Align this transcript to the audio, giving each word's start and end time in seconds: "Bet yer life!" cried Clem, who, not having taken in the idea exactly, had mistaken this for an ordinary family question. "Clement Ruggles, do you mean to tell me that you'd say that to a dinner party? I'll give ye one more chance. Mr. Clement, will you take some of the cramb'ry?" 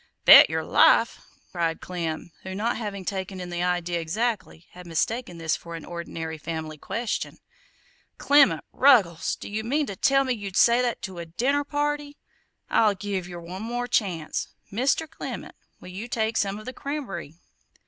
"Bet 0.25 0.49
yer 0.49 0.63
life!" 0.63 1.21
cried 1.51 1.79
Clem, 1.79 2.31
who, 2.41 2.55
not 2.55 2.75
having 2.75 3.05
taken 3.05 3.39
in 3.39 3.51
the 3.51 3.61
idea 3.61 3.99
exactly, 4.01 4.65
had 4.71 4.87
mistaken 4.87 5.37
this 5.37 5.55
for 5.55 5.75
an 5.75 5.85
ordinary 5.85 6.39
family 6.39 6.79
question. 6.79 7.37
"Clement 8.17 8.65
Ruggles, 8.73 9.35
do 9.35 9.47
you 9.47 9.63
mean 9.63 9.85
to 9.85 9.95
tell 9.95 10.23
me 10.23 10.33
that 10.33 10.39
you'd 10.39 10.55
say 10.57 10.81
that 10.81 11.03
to 11.03 11.19
a 11.19 11.27
dinner 11.27 11.63
party? 11.63 12.17
I'll 12.67 12.95
give 12.95 13.29
ye 13.29 13.35
one 13.35 13.61
more 13.61 13.85
chance. 13.87 14.47
Mr. 14.73 15.07
Clement, 15.07 15.53
will 15.79 15.89
you 15.89 16.07
take 16.07 16.35
some 16.35 16.57
of 16.57 16.65
the 16.65 16.73
cramb'ry?" 16.73 17.35